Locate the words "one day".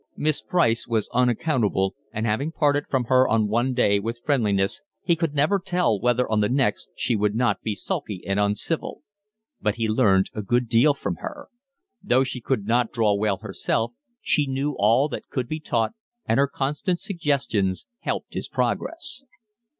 3.47-3.99